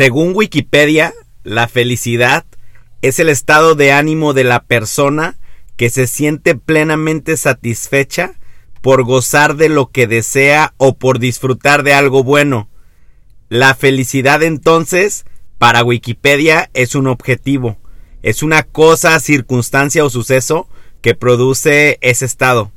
[0.00, 1.12] Según Wikipedia,
[1.44, 2.46] la felicidad
[3.02, 5.38] es el estado de ánimo de la persona
[5.76, 8.32] que se siente plenamente satisfecha
[8.80, 12.70] por gozar de lo que desea o por disfrutar de algo bueno.
[13.50, 15.26] La felicidad entonces,
[15.58, 17.76] para Wikipedia, es un objetivo,
[18.22, 20.66] es una cosa, circunstancia o suceso
[21.02, 22.72] que produce ese estado.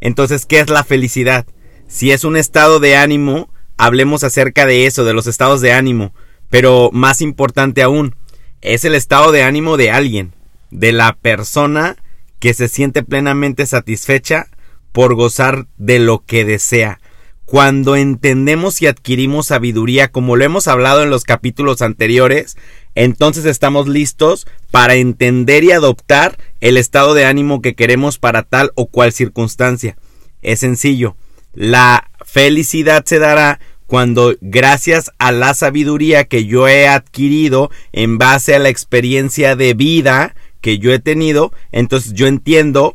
[0.00, 1.46] Entonces, ¿qué es la felicidad?
[1.88, 6.14] Si es un estado de ánimo, hablemos acerca de eso, de los estados de ánimo.
[6.50, 8.14] Pero más importante aún,
[8.60, 10.34] es el estado de ánimo de alguien,
[10.70, 11.96] de la persona
[12.38, 14.48] que se siente plenamente satisfecha
[14.92, 17.00] por gozar de lo que desea.
[17.44, 22.56] Cuando entendemos y adquirimos sabiduría, como lo hemos hablado en los capítulos anteriores,
[22.94, 28.70] entonces estamos listos para entender y adoptar el estado de ánimo que queremos para tal
[28.76, 29.96] o cual circunstancia.
[30.42, 31.16] Es sencillo.
[31.52, 33.58] La felicidad se dará
[33.90, 39.74] cuando gracias a la sabiduría que yo he adquirido en base a la experiencia de
[39.74, 42.94] vida que yo he tenido, entonces yo entiendo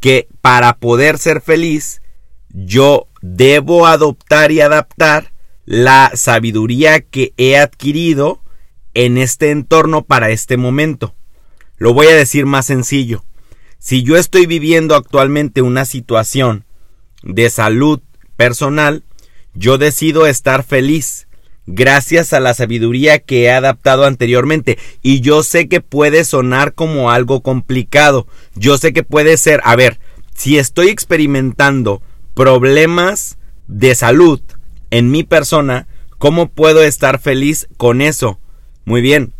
[0.00, 2.00] que para poder ser feliz,
[2.48, 5.32] yo debo adoptar y adaptar
[5.64, 8.40] la sabiduría que he adquirido
[8.94, 11.16] en este entorno para este momento.
[11.76, 13.24] Lo voy a decir más sencillo.
[13.80, 16.66] Si yo estoy viviendo actualmente una situación
[17.24, 18.00] de salud
[18.36, 19.02] personal,
[19.56, 21.26] yo decido estar feliz
[21.66, 24.78] gracias a la sabiduría que he adaptado anteriormente.
[25.02, 28.26] Y yo sé que puede sonar como algo complicado.
[28.54, 29.98] Yo sé que puede ser, a ver,
[30.34, 32.02] si estoy experimentando
[32.34, 34.40] problemas de salud
[34.90, 38.38] en mi persona, ¿cómo puedo estar feliz con eso?
[38.84, 39.32] Muy bien.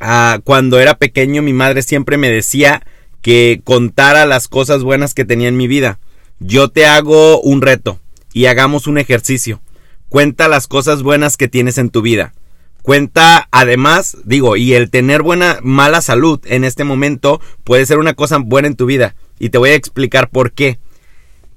[0.00, 2.86] Ah, cuando era pequeño mi madre siempre me decía
[3.20, 5.98] que contara las cosas buenas que tenía en mi vida.
[6.38, 7.98] Yo te hago un reto
[8.38, 9.60] y hagamos un ejercicio.
[10.08, 12.34] Cuenta las cosas buenas que tienes en tu vida.
[12.82, 18.14] Cuenta, además, digo, y el tener buena, mala salud en este momento puede ser una
[18.14, 19.16] cosa buena en tu vida.
[19.40, 20.78] Y te voy a explicar por qué.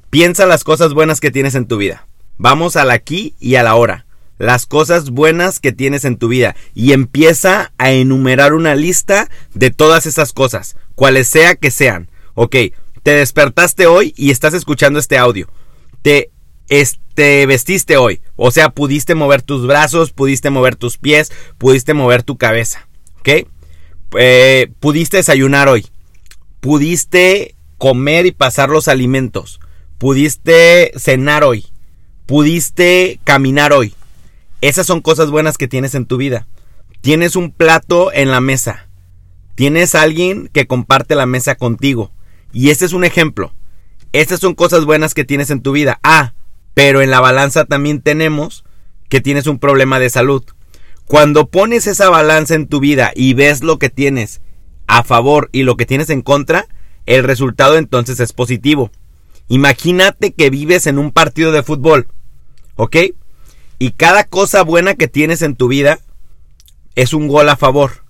[0.10, 2.08] Piensa las cosas buenas que tienes en tu vida.
[2.40, 4.08] Vamos al aquí y a la hora.
[4.40, 6.56] Las cosas buenas que tienes en tu vida.
[6.74, 12.10] Y empieza a enumerar una lista de todas esas cosas, cuales sea que sean.
[12.34, 12.56] Ok,
[13.04, 15.48] te despertaste hoy y estás escuchando este audio.
[16.02, 16.32] Te
[16.72, 18.22] este, vestiste hoy.
[18.38, 22.88] O sea, pudiste mover tus brazos, pudiste mover tus pies, pudiste mover tu cabeza.
[23.20, 23.46] ¿Ok?
[24.18, 25.86] Eh, pudiste desayunar hoy.
[26.62, 29.60] Pudiste comer y pasar los alimentos.
[29.98, 31.66] Pudiste cenar hoy.
[32.26, 33.94] Pudiste caminar hoy.
[34.62, 36.48] Esas son cosas buenas que tienes en tu vida.
[37.02, 38.88] Tienes un plato en la mesa.
[39.56, 42.12] Tienes alguien que comparte la mesa contigo.
[42.54, 43.54] Y este es un ejemplo.
[44.14, 46.00] Estas son cosas buenas que tienes en tu vida.
[46.02, 46.34] Ah,
[46.74, 48.64] pero en la balanza también tenemos
[49.10, 50.44] que tienes un problema de salud.
[51.06, 54.42] Cuando pones esa balanza en tu vida y ves lo que tienes
[54.88, 56.68] a favor y lo que tienes en contra,
[57.06, 58.92] el resultado entonces es positivo.
[59.48, 62.08] Imagínate que vives en un partido de fútbol,
[62.76, 62.98] ¿ok?
[63.80, 66.00] Y cada cosa buena que tienes en tu vida
[66.96, 68.06] es un gol a favor.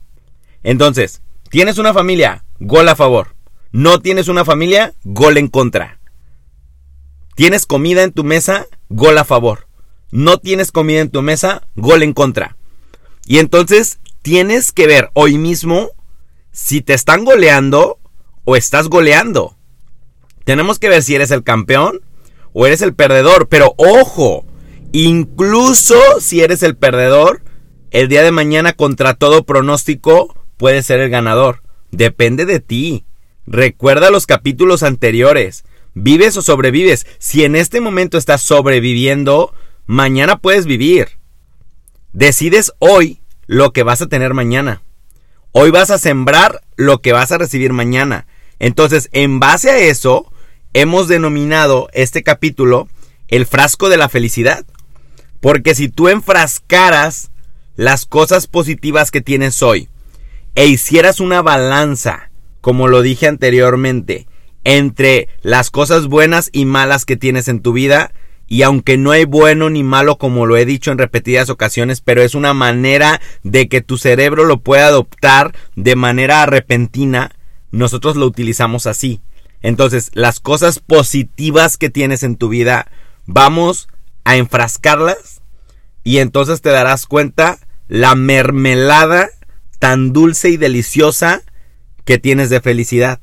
[0.63, 3.35] Entonces, tienes una familia, gol a favor.
[3.71, 6.00] No tienes una familia, gol en contra.
[7.35, 9.67] Tienes comida en tu mesa, gol a favor.
[10.11, 12.57] No tienes comida en tu mesa, gol en contra.
[13.25, 15.91] Y entonces tienes que ver hoy mismo
[16.51, 17.99] si te están goleando
[18.43, 19.55] o estás goleando.
[20.43, 22.01] Tenemos que ver si eres el campeón
[22.53, 23.47] o eres el perdedor.
[23.47, 24.45] Pero ojo,
[24.91, 27.43] incluso si eres el perdedor,
[27.91, 31.61] el día de mañana contra todo pronóstico puedes ser el ganador.
[31.91, 33.05] Depende de ti.
[33.47, 35.63] Recuerda los capítulos anteriores.
[35.93, 37.05] ¿Vives o sobrevives?
[37.19, 39.53] Si en este momento estás sobreviviendo,
[39.85, 41.19] mañana puedes vivir.
[42.13, 44.81] Decides hoy lo que vas a tener mañana.
[45.51, 48.25] Hoy vas a sembrar lo que vas a recibir mañana.
[48.59, 50.31] Entonces, en base a eso,
[50.73, 52.87] hemos denominado este capítulo
[53.27, 54.65] el frasco de la felicidad.
[55.41, 57.31] Porque si tú enfrascaras
[57.75, 59.89] las cosas positivas que tienes hoy
[60.55, 62.29] e hicieras una balanza,
[62.61, 64.27] como lo dije anteriormente,
[64.63, 68.11] entre las cosas buenas y malas que tienes en tu vida.
[68.47, 72.21] Y aunque no hay bueno ni malo, como lo he dicho en repetidas ocasiones, pero
[72.21, 77.31] es una manera de que tu cerebro lo pueda adoptar de manera repentina,
[77.71, 79.21] nosotros lo utilizamos así.
[79.61, 82.91] Entonces, las cosas positivas que tienes en tu vida,
[83.25, 83.87] vamos
[84.25, 85.41] a enfrascarlas
[86.03, 89.29] y entonces te darás cuenta la mermelada
[89.79, 91.41] tan dulce y deliciosa
[92.05, 93.19] que tienes de felicidad.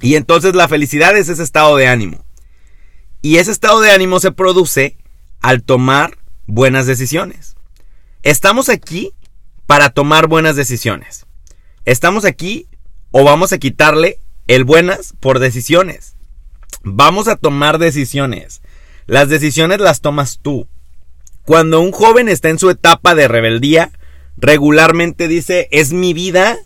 [0.00, 2.24] Y entonces la felicidad es ese estado de ánimo.
[3.22, 4.96] Y ese estado de ánimo se produce
[5.40, 7.56] al tomar buenas decisiones.
[8.22, 9.12] Estamos aquí
[9.66, 11.26] para tomar buenas decisiones.
[11.84, 12.68] Estamos aquí
[13.10, 16.16] o vamos a quitarle el buenas por decisiones.
[16.82, 18.62] Vamos a tomar decisiones.
[19.06, 20.66] Las decisiones las tomas tú.
[21.44, 23.92] Cuando un joven está en su etapa de rebeldía,
[24.36, 26.56] regularmente dice, es mi vida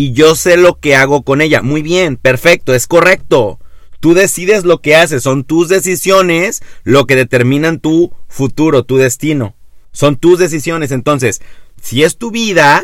[0.00, 1.60] y yo sé lo que hago con ella.
[1.60, 3.60] Muy bien, perfecto, es correcto.
[4.00, 9.54] Tú decides lo que haces, son tus decisiones lo que determinan tu futuro, tu destino.
[9.92, 10.90] Son tus decisiones.
[10.90, 11.42] Entonces,
[11.82, 12.82] si es tu vida,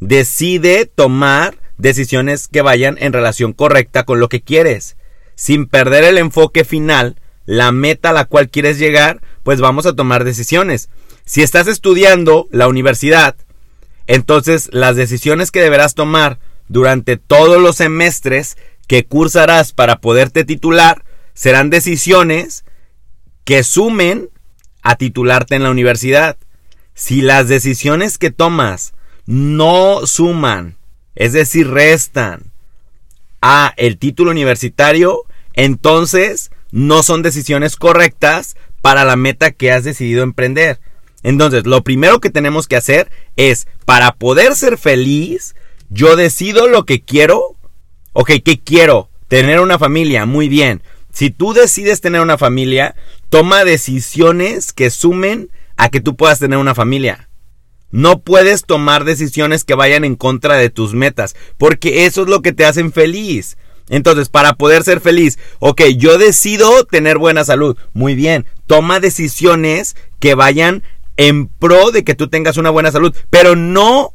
[0.00, 4.98] decide tomar decisiones que vayan en relación correcta con lo que quieres.
[5.36, 7.16] Sin perder el enfoque final,
[7.46, 10.90] la meta a la cual quieres llegar, pues vamos a tomar decisiones.
[11.24, 13.34] Si estás estudiando la universidad,
[14.06, 16.38] entonces las decisiones que deberás tomar
[16.70, 18.56] durante todos los semestres
[18.86, 22.64] que cursarás para poderte titular serán decisiones
[23.44, 24.30] que sumen
[24.80, 26.36] a titularte en la universidad.
[26.94, 28.94] Si las decisiones que tomas
[29.26, 30.76] no suman,
[31.16, 32.52] es decir, restan
[33.42, 35.24] a el título universitario,
[35.54, 40.78] entonces no son decisiones correctas para la meta que has decidido emprender.
[41.24, 45.56] Entonces, lo primero que tenemos que hacer es, para poder ser feliz,
[45.90, 47.56] yo decido lo que quiero.
[48.12, 49.10] Ok, ¿qué quiero?
[49.28, 50.82] Tener una familia, muy bien.
[51.12, 52.94] Si tú decides tener una familia,
[53.28, 57.28] toma decisiones que sumen a que tú puedas tener una familia.
[57.90, 62.40] No puedes tomar decisiones que vayan en contra de tus metas, porque eso es lo
[62.40, 63.56] que te hacen feliz.
[63.88, 67.76] Entonces, para poder ser feliz, ok, yo decido tener buena salud.
[67.92, 70.84] Muy bien, toma decisiones que vayan
[71.16, 74.12] en pro de que tú tengas una buena salud, pero no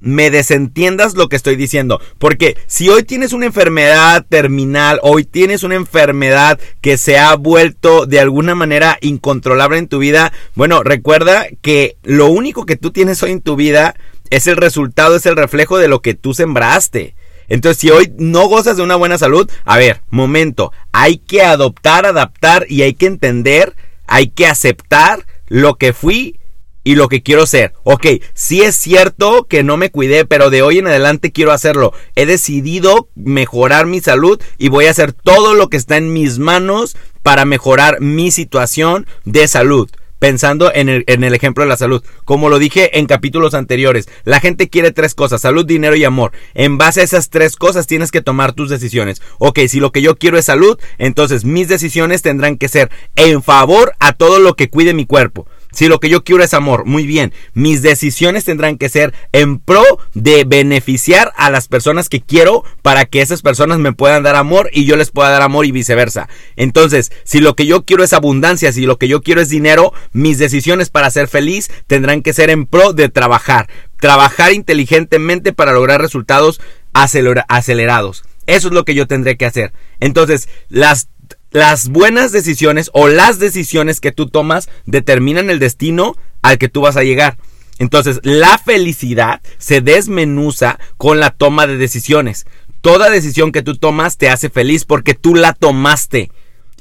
[0.00, 2.00] me desentiendas lo que estoy diciendo.
[2.18, 8.06] Porque si hoy tienes una enfermedad terminal, hoy tienes una enfermedad que se ha vuelto
[8.06, 13.22] de alguna manera incontrolable en tu vida, bueno, recuerda que lo único que tú tienes
[13.22, 13.94] hoy en tu vida
[14.30, 17.14] es el resultado, es el reflejo de lo que tú sembraste.
[17.48, 22.04] Entonces, si hoy no gozas de una buena salud, a ver, momento, hay que adoptar,
[22.04, 23.74] adaptar y hay que entender,
[24.06, 26.40] hay que aceptar lo que fui
[26.86, 27.72] y lo que quiero ser.
[27.82, 31.92] Ok, sí es cierto que no me cuidé, pero de hoy en adelante quiero hacerlo.
[32.14, 36.38] He decidido mejorar mi salud y voy a hacer todo lo que está en mis
[36.38, 41.76] manos para mejorar mi situación de salud pensando en el, en el, ejemplo de la
[41.76, 42.02] salud.
[42.24, 46.32] Como lo dije en capítulos anteriores, la gente quiere tres cosas, salud, dinero y amor.
[46.54, 49.20] En base a esas tres cosas tienes que tomar tus decisiones.
[49.38, 53.42] Ok, si lo que yo quiero es salud, entonces mis decisiones tendrán que ser en
[53.42, 55.46] favor a todo lo que cuide mi cuerpo.
[55.76, 57.34] Si lo que yo quiero es amor, muy bien.
[57.52, 59.84] Mis decisiones tendrán que ser en pro
[60.14, 64.70] de beneficiar a las personas que quiero para que esas personas me puedan dar amor
[64.72, 66.30] y yo les pueda dar amor y viceversa.
[66.56, 69.92] Entonces, si lo que yo quiero es abundancia, si lo que yo quiero es dinero,
[70.12, 73.68] mis decisiones para ser feliz tendrán que ser en pro de trabajar.
[74.00, 76.58] Trabajar inteligentemente para lograr resultados
[76.94, 78.24] acelerados.
[78.46, 79.74] Eso es lo que yo tendré que hacer.
[80.00, 81.08] Entonces, las
[81.56, 86.82] las buenas decisiones o las decisiones que tú tomas determinan el destino al que tú
[86.82, 87.38] vas a llegar.
[87.78, 92.44] Entonces, la felicidad se desmenuza con la toma de decisiones.
[92.82, 96.30] Toda decisión que tú tomas te hace feliz porque tú la tomaste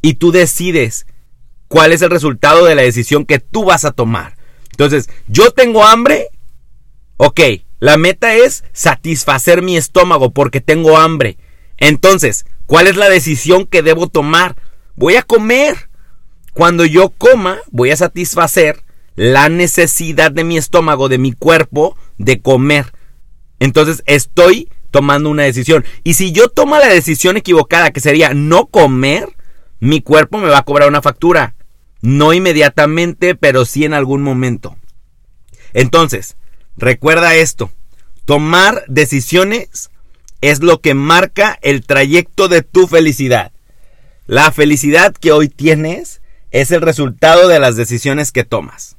[0.01, 1.07] y tú decides
[1.69, 4.35] cuál es el resultado de la decisión que tú vas a tomar.
[4.71, 6.27] Entonces, yo tengo hambre.
[7.15, 7.39] Ok,
[7.79, 11.37] la meta es satisfacer mi estómago porque tengo hambre.
[11.77, 14.57] Entonces, ¿cuál es la decisión que debo tomar?
[14.95, 15.89] Voy a comer.
[16.53, 18.81] Cuando yo coma, voy a satisfacer
[19.15, 22.93] la necesidad de mi estómago, de mi cuerpo, de comer.
[23.59, 25.83] Entonces estoy tomando una decisión.
[26.03, 29.27] Y si yo tomo la decisión equivocada, que sería no comer,
[29.79, 31.55] mi cuerpo me va a cobrar una factura.
[32.01, 34.77] No inmediatamente, pero sí en algún momento.
[35.73, 36.37] Entonces,
[36.77, 37.71] recuerda esto.
[38.25, 39.91] Tomar decisiones
[40.41, 43.51] es lo que marca el trayecto de tu felicidad.
[44.27, 48.97] La felicidad que hoy tienes es el resultado de las decisiones que tomas.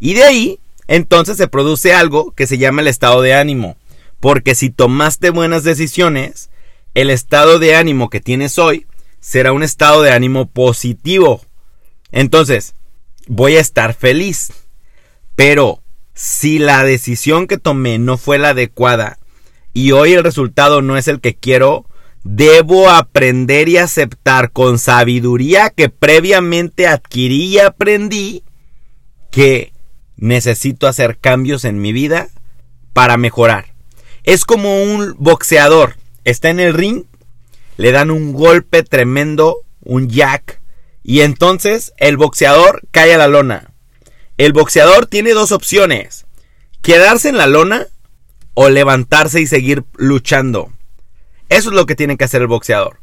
[0.00, 3.76] Y de ahí, entonces se produce algo que se llama el estado de ánimo.
[4.18, 6.50] Porque si tomaste buenas decisiones,
[6.94, 8.86] el estado de ánimo que tienes hoy
[9.20, 11.42] será un estado de ánimo positivo.
[12.10, 12.74] Entonces,
[13.28, 14.52] voy a estar feliz.
[15.36, 15.80] Pero
[16.14, 19.18] si la decisión que tomé no fue la adecuada
[19.72, 21.86] y hoy el resultado no es el que quiero,
[22.22, 28.44] debo aprender y aceptar con sabiduría que previamente adquirí y aprendí
[29.30, 29.72] que
[30.16, 32.28] necesito hacer cambios en mi vida
[32.92, 33.74] para mejorar.
[34.24, 37.04] Es como un boxeador, está en el ring,
[37.76, 40.60] le dan un golpe tremendo, un jack,
[41.02, 43.72] y entonces el boxeador cae a la lona.
[44.36, 46.26] El boxeador tiene dos opciones.
[46.82, 47.86] quedarse en la lona
[48.54, 50.72] o levantarse y seguir luchando.
[51.50, 53.00] Eso es lo que tiene que hacer el boxeador.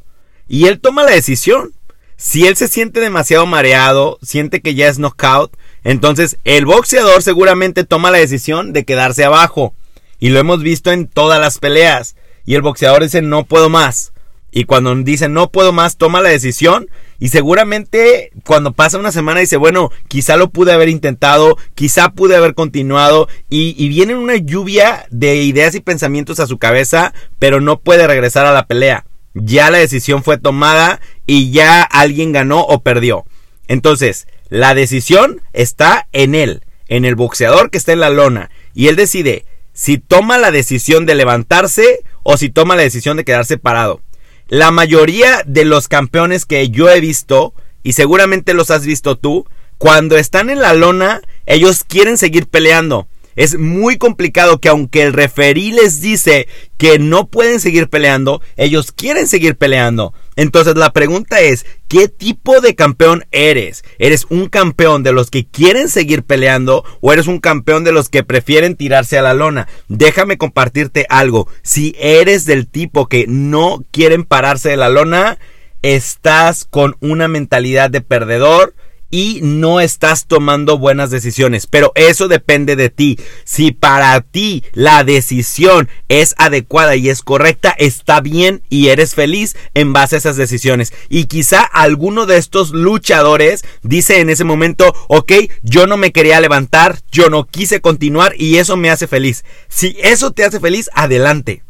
[0.48, 1.72] Y él toma la decisión.
[2.16, 7.84] Si él se siente demasiado mareado, siente que ya es knockout, entonces el boxeador seguramente
[7.84, 9.74] toma la decisión de quedarse abajo.
[10.18, 12.16] Y lo hemos visto en todas las peleas.
[12.44, 14.12] Y el boxeador dice no puedo más.
[14.50, 16.88] Y cuando dice no puedo más, toma la decisión.
[17.18, 22.36] Y seguramente cuando pasa una semana dice, bueno, quizá lo pude haber intentado, quizá pude
[22.36, 23.28] haber continuado.
[23.50, 28.06] Y, y viene una lluvia de ideas y pensamientos a su cabeza, pero no puede
[28.06, 33.24] regresar a la pelea ya la decisión fue tomada y ya alguien ganó o perdió.
[33.66, 38.88] Entonces, la decisión está en él, en el boxeador que está en la lona, y
[38.88, 43.58] él decide si toma la decisión de levantarse o si toma la decisión de quedarse
[43.58, 44.00] parado.
[44.48, 49.46] La mayoría de los campeones que yo he visto, y seguramente los has visto tú,
[49.76, 53.06] cuando están en la lona, ellos quieren seguir peleando
[53.38, 58.90] es muy complicado que aunque el referí les dice que no pueden seguir peleando, ellos
[58.90, 60.12] quieren seguir peleando.
[60.34, 63.84] Entonces la pregunta es, ¿qué tipo de campeón eres?
[64.00, 68.08] ¿Eres un campeón de los que quieren seguir peleando o eres un campeón de los
[68.08, 69.68] que prefieren tirarse a la lona?
[69.86, 71.48] Déjame compartirte algo.
[71.62, 75.38] Si eres del tipo que no quieren pararse de la lona,
[75.82, 78.74] estás con una mentalidad de perdedor
[79.10, 81.66] y no estás tomando buenas decisiones.
[81.66, 83.18] Pero eso depende de ti.
[83.44, 89.56] Si para ti la decisión es adecuada y es correcta, está bien y eres feliz
[89.74, 90.92] en base a esas decisiones.
[91.08, 96.40] Y quizá alguno de estos luchadores dice en ese momento, ok, yo no me quería
[96.40, 99.44] levantar, yo no quise continuar y eso me hace feliz.
[99.68, 101.62] Si eso te hace feliz, adelante.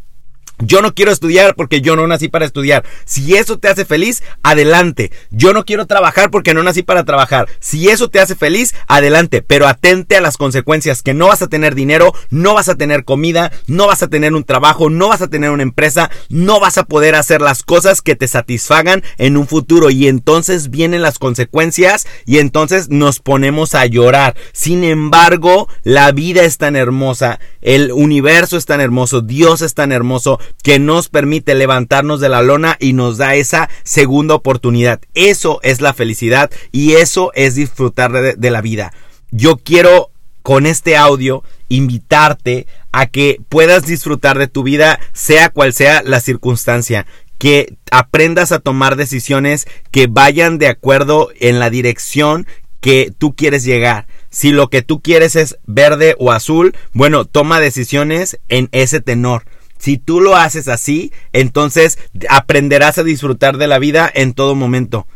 [0.60, 2.84] Yo no quiero estudiar porque yo no nací para estudiar.
[3.04, 5.12] Si eso te hace feliz, adelante.
[5.30, 7.48] Yo no quiero trabajar porque no nací para trabajar.
[7.60, 9.42] Si eso te hace feliz, adelante.
[9.42, 13.04] Pero atente a las consecuencias que no vas a tener dinero, no vas a tener
[13.04, 16.76] comida, no vas a tener un trabajo, no vas a tener una empresa, no vas
[16.76, 19.90] a poder hacer las cosas que te satisfagan en un futuro.
[19.90, 24.34] Y entonces vienen las consecuencias y entonces nos ponemos a llorar.
[24.52, 29.92] Sin embargo, la vida es tan hermosa, el universo es tan hermoso, Dios es tan
[29.92, 35.00] hermoso que nos permite levantarnos de la lona y nos da esa segunda oportunidad.
[35.14, 38.92] Eso es la felicidad y eso es disfrutar de, la vida.
[39.30, 40.10] Yo quiero
[40.42, 46.20] con este audio invitarte a que puedas disfrutar de tu vida sea cual sea la
[46.20, 47.06] circunstancia
[47.38, 52.46] que aprendas a tomar decisiones que vayan de acuerdo en la dirección
[52.80, 54.06] que tú quieres llegar.
[54.30, 59.44] Si lo que tú quieres es verde o azul, bueno, toma decisiones en ese tenor.
[59.78, 65.06] Si tú lo haces así, entonces aprenderás a disfrutar de la vida en todo momento.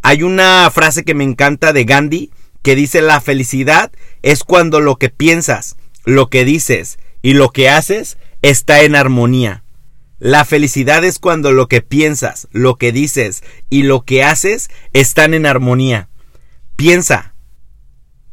[0.00, 2.30] Hay una frase que me encanta de Gandhi
[2.62, 3.90] que dice la felicidad
[4.22, 9.64] es cuando lo que piensas, lo que dices y lo que haces está en armonía.
[10.18, 15.34] La felicidad es cuando lo que piensas, lo que dices y lo que haces están
[15.34, 16.08] en armonía.
[16.76, 17.34] Piensa.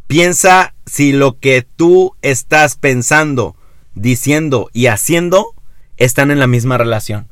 [0.05, 3.55] Piensa si lo que tú estás pensando,
[3.95, 5.55] diciendo y haciendo
[5.99, 7.27] están en la misma relación.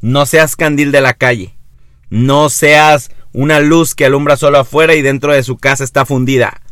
[0.00, 1.58] No seas candil de la calle.
[2.08, 6.62] No seas una luz que alumbra solo afuera y dentro de su casa está fundida.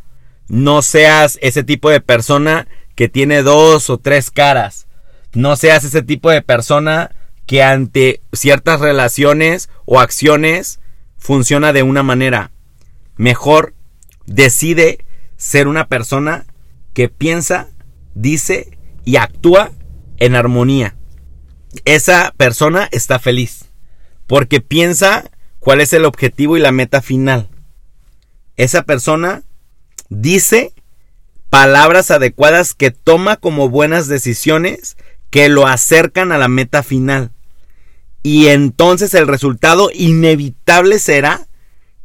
[0.49, 4.87] No seas ese tipo de persona que tiene dos o tres caras.
[5.35, 7.15] No seas ese tipo de persona
[7.45, 10.81] que ante ciertas relaciones o acciones
[11.19, 12.53] funciona de una manera.
[13.17, 13.75] Mejor
[14.27, 15.05] decide
[15.37, 16.47] ser una persona
[16.95, 17.69] que piensa,
[18.15, 19.73] dice y actúa
[20.19, 20.97] en armonía
[21.85, 23.67] esa persona está feliz
[24.27, 27.49] porque piensa cuál es el objetivo y la meta final.
[28.57, 29.43] Esa persona
[30.09, 30.73] dice
[31.51, 34.97] palabras adecuadas que toma como buenas decisiones
[35.31, 37.33] que lo acercan a la meta final.
[38.23, 41.47] Y entonces el resultado inevitable será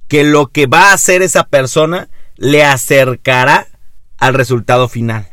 [0.07, 3.67] que lo que va a hacer esa persona le acercará
[4.17, 5.30] al resultado final.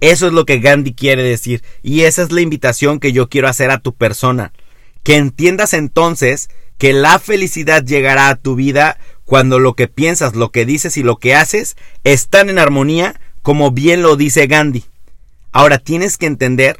[0.00, 3.48] Eso es lo que Gandhi quiere decir y esa es la invitación que yo quiero
[3.48, 4.52] hacer a tu persona.
[5.02, 10.50] Que entiendas entonces que la felicidad llegará a tu vida cuando lo que piensas, lo
[10.50, 14.84] que dices y lo que haces están en armonía como bien lo dice Gandhi.
[15.52, 16.78] Ahora tienes que entender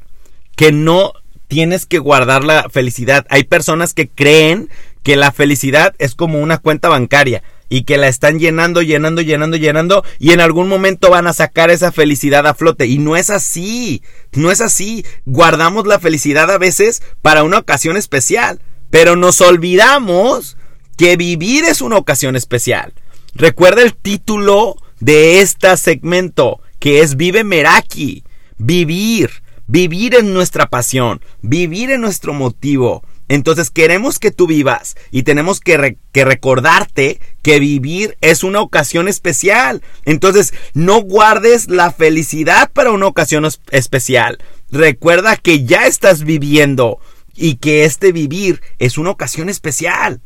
[0.57, 1.13] que no
[1.49, 3.27] tienes que guardar la felicidad.
[3.29, 4.71] Hay personas que creen
[5.03, 9.57] que la felicidad es como una cuenta bancaria y que la están llenando, llenando, llenando,
[9.57, 12.87] llenando y en algún momento van a sacar esa felicidad a flote.
[12.87, 15.07] Y no es así, no es así.
[15.25, 18.61] Guardamos la felicidad a veces para una ocasión especial,
[18.91, 20.59] pero nos olvidamos
[20.99, 22.93] que vivir es una ocasión especial.
[23.35, 26.61] Recuerda el título de este segmento.
[26.81, 28.25] que es Vive Meraki.
[28.57, 29.31] Vivir,
[29.67, 33.05] vivir en nuestra pasión, vivir en nuestro motivo.
[33.31, 39.83] Entonces queremos que tú vivas y tenemos que, recordarte que vivir es una ocasión especial.
[40.05, 44.39] Entonces no guardes la felicidad para una ocasión especial.
[44.73, 46.99] Recuerda que ya estás viviendo
[47.37, 50.21] y que este vivir es una ocasión especial.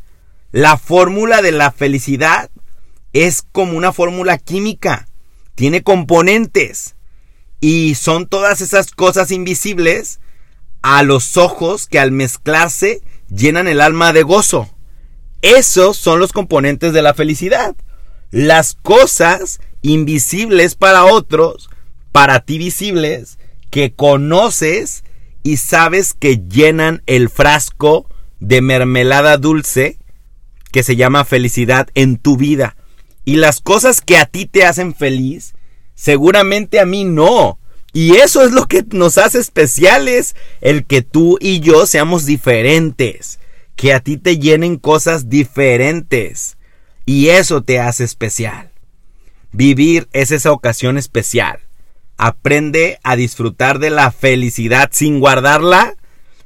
[0.50, 2.50] La fórmula de la felicidad
[3.12, 5.08] es como una fórmula química.
[5.54, 6.94] Tiene componentes.
[7.60, 10.20] Y son todas esas cosas invisibles
[10.84, 13.00] a los ojos que al mezclarse
[13.30, 14.68] llenan el alma de gozo.
[15.40, 17.74] Esos son los componentes de la felicidad.
[18.30, 21.70] Las cosas invisibles para otros,
[22.12, 23.38] para ti visibles,
[23.70, 25.04] que conoces
[25.42, 28.06] y sabes que llenan el frasco
[28.40, 29.98] de mermelada dulce
[30.70, 32.76] que se llama felicidad en tu vida.
[33.24, 35.54] Y las cosas que a ti te hacen feliz,
[35.94, 37.58] seguramente a mí no.
[37.94, 43.38] Y eso es lo que nos hace especiales, el que tú y yo seamos diferentes,
[43.76, 46.58] que a ti te llenen cosas diferentes.
[47.06, 48.72] Y eso te hace especial.
[49.52, 51.60] Vivir es esa ocasión especial.
[52.16, 55.94] Aprende a disfrutar de la felicidad sin guardarla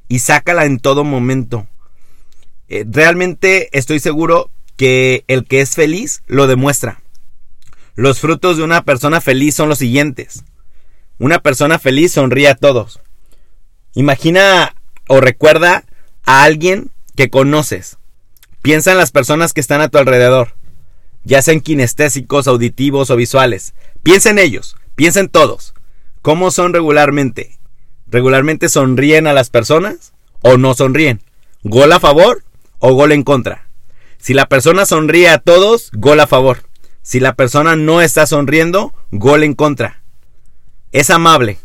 [0.07, 1.67] y sácala en todo momento.
[2.69, 7.01] Eh, realmente estoy seguro que el que es feliz lo demuestra.
[7.95, 10.45] Los frutos de una persona feliz son los siguientes.
[11.19, 13.01] Una persona feliz sonríe a todos.
[13.95, 14.75] Imagina
[15.09, 15.85] o recuerda
[16.25, 17.99] a alguien que conoces.
[18.63, 20.55] Piensa en las personas que están a tu alrededor,
[21.25, 23.75] ya sean kinestésicos, auditivos o visuales.
[24.03, 25.75] Piensa en ellos, piensa en todos.
[26.23, 27.59] ¿Cómo son regularmente?
[28.07, 31.23] ¿Regularmente sonríen a las personas o no sonríen?
[31.63, 32.45] ¿Gol a favor
[32.79, 33.69] o gol en contra?
[34.19, 36.63] Si la persona sonríe a todos, gol a favor.
[37.03, 40.03] Si la persona no está sonriendo, gol en contra.
[40.93, 41.59] Es amable.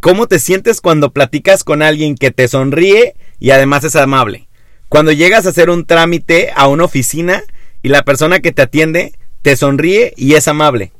[0.00, 4.46] ¿Cómo te sientes cuando platicas con alguien que te sonríe y además es amable?
[4.90, 7.42] Cuando llegas a hacer un trámite a una oficina
[7.82, 10.92] y la persona que te atiende te sonríe y es amable.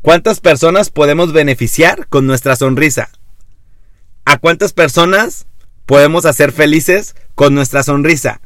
[0.00, 3.10] ¿Cuántas personas podemos beneficiar con nuestra sonrisa?
[4.24, 5.46] ¿A cuántas personas
[5.86, 8.40] podemos hacer felices con nuestra sonrisa?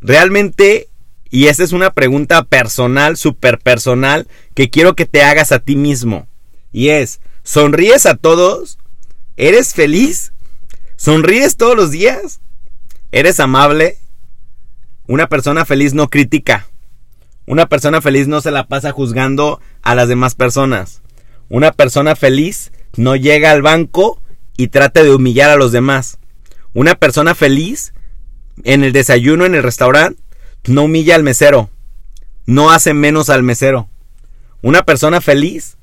[0.00, 0.88] Realmente,
[1.28, 5.76] y esa es una pregunta personal, súper personal, que quiero que te hagas a ti
[5.76, 6.26] mismo.
[6.72, 8.78] Y es, ¿sonríes a todos?
[9.36, 10.32] ¿Eres feliz?
[10.96, 12.40] ¿Sonríes todos los días?
[13.12, 13.98] ¿Eres amable?
[15.06, 16.66] Una persona feliz no critica.
[17.46, 21.02] Una persona feliz no se la pasa juzgando a las demás personas.
[21.48, 24.22] Una persona feliz no llega al banco
[24.56, 26.18] y trata de humillar a los demás.
[26.72, 27.92] Una persona feliz
[28.64, 30.22] en el desayuno en el restaurante,
[30.64, 31.70] no humilla al mesero,
[32.46, 33.88] no hace menos al mesero.
[34.62, 35.76] Una persona feliz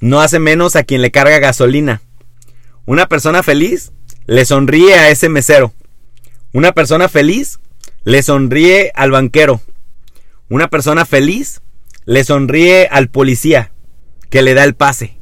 [0.00, 2.02] no hace menos a quien le carga gasolina.
[2.84, 3.92] Una persona feliz
[4.26, 5.72] le sonríe a ese mesero.
[6.52, 7.58] Una persona feliz
[8.04, 9.60] le sonríe al banquero.
[10.48, 11.60] Una persona feliz
[12.04, 13.72] le sonríe al policía
[14.30, 15.18] que le da el pase.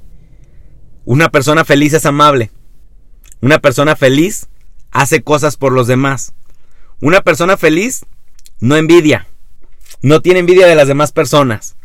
[1.04, 2.50] Una persona feliz es amable.
[3.40, 4.48] Una persona feliz
[4.90, 6.32] hace cosas por los demás.
[7.00, 8.06] Una persona feliz
[8.60, 9.26] no envidia,
[10.00, 11.76] no tiene envidia de las demás personas.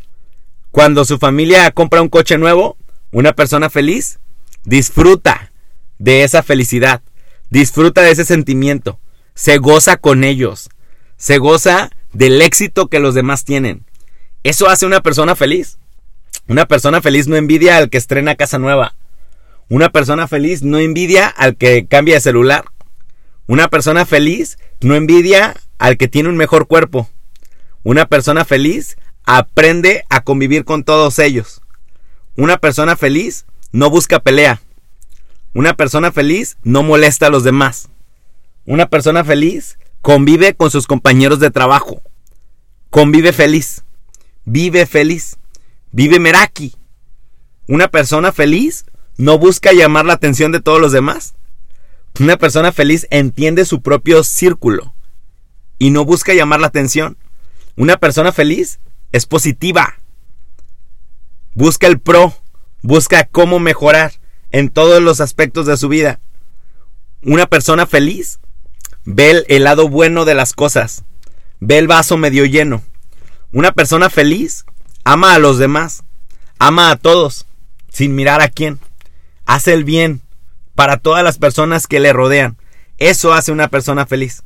[0.71, 2.77] Cuando su familia compra un coche nuevo,
[3.11, 4.19] una persona feliz
[4.63, 5.51] disfruta
[5.97, 7.01] de esa felicidad,
[7.49, 8.99] disfruta de ese sentimiento,
[9.33, 10.69] se goza con ellos,
[11.17, 13.85] se goza del éxito que los demás tienen.
[14.43, 15.77] Eso hace una persona feliz.
[16.47, 18.95] Una persona feliz no envidia al que estrena casa nueva.
[19.67, 22.65] Una persona feliz no envidia al que cambia de celular.
[23.47, 27.09] Una persona feliz no envidia al que tiene un mejor cuerpo.
[27.83, 31.61] Una persona feliz aprende a convivir con todos ellos.
[32.39, 34.61] Una persona feliz no busca pelea.
[35.53, 37.89] Una persona feliz no molesta a los demás.
[38.65, 42.01] Una persona feliz convive con sus compañeros de trabajo.
[42.91, 43.83] Convive feliz.
[44.45, 45.35] Vive feliz.
[45.91, 46.75] Vive Meraki.
[47.67, 48.85] Una persona feliz
[49.17, 51.35] no busca llamar la atención de todos los demás.
[52.21, 54.95] Una persona feliz entiende su propio círculo
[55.77, 57.17] y no busca llamar la atención.
[57.75, 58.79] Una persona feliz
[59.11, 59.98] es positiva.
[61.53, 62.33] Busca el pro,
[62.81, 64.13] busca cómo mejorar
[64.51, 66.19] en todos los aspectos de su vida.
[67.21, 68.39] Una persona feliz
[69.05, 71.03] ve el, lado bueno de las cosas,
[71.59, 72.83] ve el vaso medio lleno.
[73.51, 74.65] Una persona feliz
[75.03, 76.03] ama a los demás,
[76.59, 77.45] ama a todos,
[77.89, 78.79] sin mirar a quién.
[79.45, 80.21] Hace el bien,
[80.75, 82.57] para todas las personas que le rodean.
[82.99, 84.43] Eso hace una persona feliz.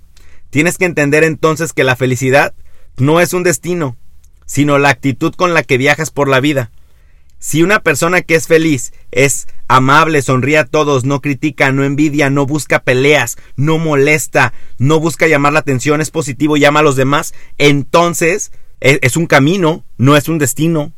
[0.50, 2.54] Tienes que entender entonces que la felicidad
[2.98, 3.98] no es un destino,
[4.46, 6.72] sino la actitud con la que viajas por la vida.
[7.44, 12.30] Si una persona que es feliz es amable, sonríe a todos, no critica, no envidia,
[12.30, 16.96] no busca peleas, no molesta, no busca llamar la atención, es positivo, llama a los
[16.96, 20.94] demás, entonces e, es un camino, no es un destino.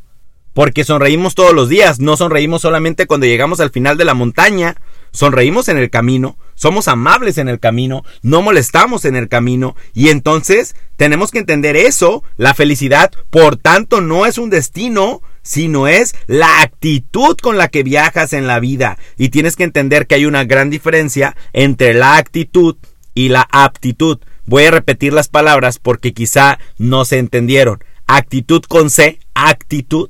[0.54, 4.76] Porque sonreímos todos los días, no sonreímos solamente cuando llegamos al final de la montaña,
[5.16, 10.10] sonreímos en el camino, somos amables en el camino, no molestamos en el camino y
[10.10, 16.16] entonces tenemos que entender eso, la felicidad, por tanto, no es un destino, sino es
[16.28, 18.98] la actitud con la que viajas en la vida.
[19.18, 22.78] Y tienes que entender que hay una gran diferencia entre la actitud
[23.14, 24.20] y la aptitud.
[24.46, 27.84] Voy a repetir las palabras porque quizá no se entendieron.
[28.08, 30.10] Actitud con C, actitud,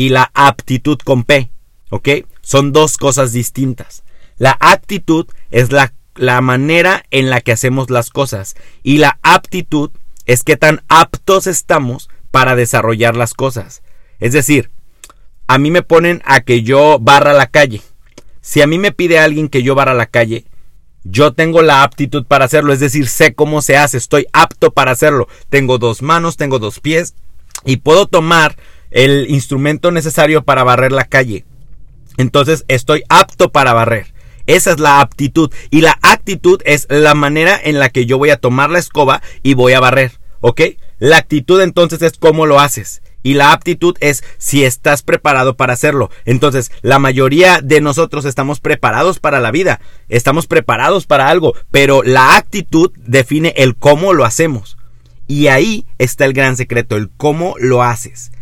[0.00, 1.50] y la aptitud con P.
[1.90, 2.08] ¿Ok?
[2.40, 4.02] Son dos cosas distintas.
[4.40, 9.90] La actitud es la, la manera en la que hacemos las cosas y la aptitud
[10.24, 13.82] es que tan aptos estamos para desarrollar las cosas.
[14.18, 14.70] Es decir,
[15.46, 17.82] a mí me ponen a que yo barra la calle.
[18.40, 20.46] Si a mí me pide alguien que yo barra la calle,
[21.04, 24.92] yo tengo la aptitud para hacerlo, es decir, sé cómo se hace, estoy apto para
[24.92, 25.28] hacerlo.
[25.50, 27.14] Tengo dos manos, tengo dos pies
[27.66, 28.56] y puedo tomar
[28.90, 31.44] el instrumento necesario para barrer la calle.
[32.16, 34.14] Entonces estoy apto para barrer.
[34.50, 35.52] Esa es la aptitud.
[35.70, 39.22] Y la actitud es la manera en la que yo voy a tomar la escoba
[39.44, 40.18] y voy a barrer.
[40.40, 40.62] ¿Ok?
[40.98, 43.00] La actitud entonces es cómo lo haces.
[43.22, 46.10] Y la aptitud es si estás preparado para hacerlo.
[46.24, 52.02] Entonces, la mayoría de nosotros estamos preparados para la vida, estamos preparados para algo, pero
[52.02, 54.78] la actitud define el cómo lo hacemos.
[55.28, 58.32] Y ahí está el gran secreto, el cómo lo haces.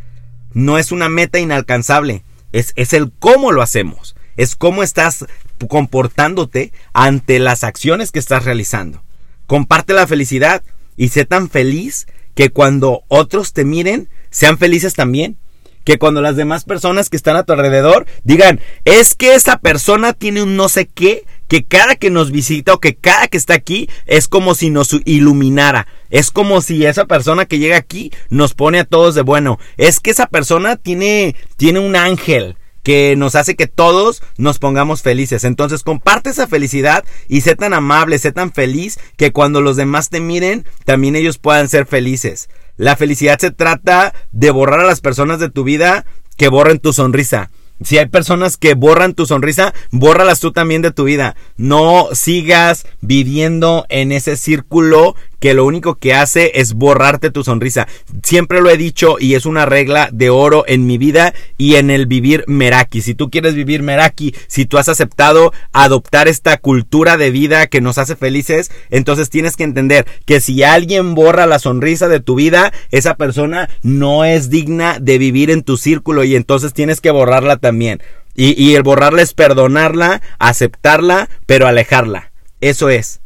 [0.54, 5.26] No es una meta inalcanzable, es, es el cómo lo hacemos, es cómo estás
[5.68, 9.02] comportándote ante las acciones que estás realizando.
[9.46, 10.62] Comparte la felicidad
[10.96, 15.36] y sé tan feliz que cuando otros te miren, sean felices también.
[15.84, 20.12] Que cuando las demás personas que están a tu alrededor digan, es que esa persona
[20.12, 23.54] tiene un no sé qué, que cada que nos visita o que cada que está
[23.54, 25.88] aquí es como si nos iluminara.
[26.10, 29.58] Es como si esa persona que llega aquí nos pone a todos de bueno.
[29.78, 32.56] Es que esa persona tiene, tiene un ángel
[32.88, 35.44] que nos hace que todos nos pongamos felices.
[35.44, 40.08] Entonces comparte esa felicidad y sé tan amable, sé tan feliz que cuando los demás
[40.08, 42.48] te miren, también ellos puedan ser felices.
[42.78, 46.06] La felicidad se trata de borrar a las personas de tu vida
[46.38, 47.50] que borren tu sonrisa.
[47.82, 51.36] Si hay personas que borran tu sonrisa, bórralas tú también de tu vida.
[51.58, 57.86] No sigas viviendo en ese círculo que lo único que hace es borrarte tu sonrisa.
[58.22, 61.90] Siempre lo he dicho y es una regla de oro en mi vida y en
[61.90, 63.00] el vivir Meraki.
[63.02, 67.80] Si tú quieres vivir Meraki, si tú has aceptado adoptar esta cultura de vida que
[67.80, 72.34] nos hace felices, entonces tienes que entender que si alguien borra la sonrisa de tu
[72.34, 77.10] vida, esa persona no es digna de vivir en tu círculo y entonces tienes que
[77.10, 78.02] borrarla también.
[78.34, 82.30] Y, y el borrarla es perdonarla, aceptarla, pero alejarla.
[82.60, 83.20] Eso es.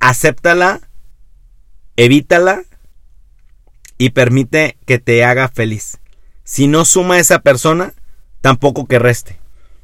[0.00, 0.87] Acéptala,
[1.98, 2.62] evítala
[3.98, 5.98] y permite que te haga feliz.
[6.44, 7.92] Si no suma esa persona,
[8.40, 9.38] tampoco que reste.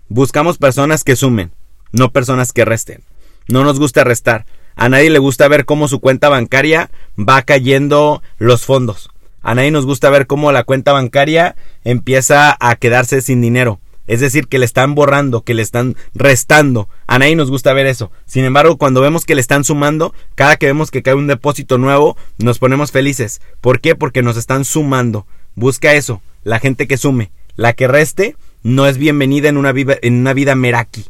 [0.08, 1.50] Buscamos personas que sumen,
[1.90, 3.02] no personas que resten.
[3.48, 4.46] No nos gusta restar.
[4.76, 9.10] A nadie le gusta ver cómo su cuenta bancaria va cayendo los fondos.
[9.42, 13.80] A nadie nos gusta ver cómo la cuenta bancaria empieza a quedarse sin dinero.
[14.06, 16.88] Es decir, que le están borrando, que le están restando.
[17.06, 18.10] A nadie nos gusta ver eso.
[18.26, 21.78] Sin embargo, cuando vemos que le están sumando, cada que vemos que cae un depósito
[21.78, 23.40] nuevo, nos ponemos felices.
[23.60, 23.94] ¿Por qué?
[23.94, 25.26] Porque nos están sumando.
[25.54, 27.30] Busca eso, la gente que sume.
[27.56, 31.06] La que reste no es bienvenida en una vida, en una vida meraki.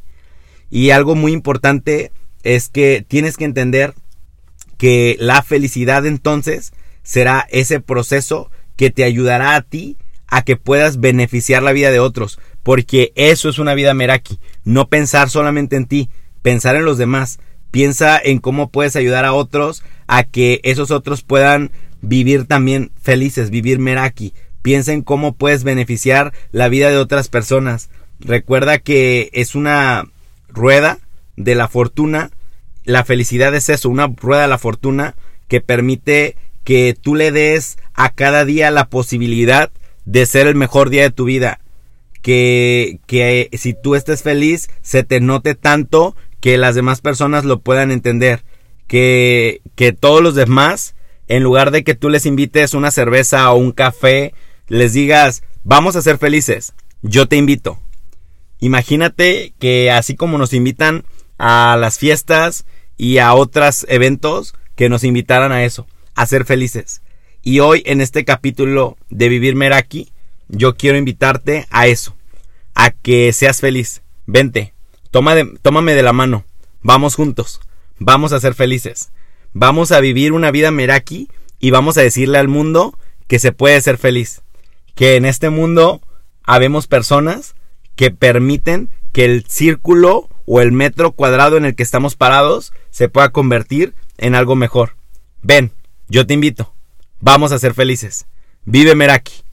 [0.70, 3.94] Y algo muy importante es que tienes que entender
[4.78, 11.00] que la felicidad entonces será ese proceso que te ayudará a ti a que puedas
[11.00, 15.87] beneficiar la vida de otros porque eso es una vida meraki, no pensar solamente en
[15.87, 16.09] ti,
[16.42, 17.38] pensar en los demás,
[17.70, 23.50] piensa en cómo puedes ayudar a otros a que esos otros puedan vivir también felices,
[23.50, 27.90] vivir meraki, piensa en cómo puedes beneficiar la vida de otras personas.
[28.18, 30.05] Recuerda que es una
[30.48, 30.98] rueda
[31.37, 32.31] de la fortuna,
[32.85, 35.16] la felicidad es eso, una rueda de la fortuna
[35.48, 39.70] que permite que tú le des a cada día la posibilidad
[40.07, 41.61] de ser el mejor día de tu vida
[42.24, 47.60] que, que si tú estés feliz se te note tanto que las demás personas lo
[47.60, 48.44] puedan entender.
[48.87, 50.94] Que, que todos los demás,
[51.28, 54.32] en lugar de que tú les invites una cerveza o un café,
[54.68, 57.78] les digas, vamos a ser felices, yo te invito.
[58.58, 61.04] Imagínate que así como nos invitan
[61.37, 62.64] a las fiestas
[62.96, 67.02] y a otros eventos, que nos invitaran a eso, a ser felices.
[67.42, 70.13] Y hoy en este capítulo de Vivir Meraki,
[70.48, 72.16] yo quiero invitarte a eso,
[72.74, 74.02] a que seas feliz.
[74.26, 74.74] Vente,
[75.11, 76.44] toma de, tómame de la mano.
[76.83, 77.61] Vamos juntos.
[77.98, 79.11] Vamos a ser felices.
[79.52, 81.28] Vamos a vivir una vida Meraki
[81.61, 84.42] y vamos a decirle al mundo que se puede ser feliz.
[84.94, 86.02] Que en este mundo
[86.42, 87.54] habemos personas
[87.96, 93.09] que permiten que el círculo o el metro cuadrado en el que estamos parados se
[93.09, 94.96] pueda convertir en algo mejor.
[95.42, 95.72] Ven,
[96.09, 96.74] yo te invito.
[97.20, 98.26] Vamos a ser felices.
[98.64, 99.43] Vive Meraki.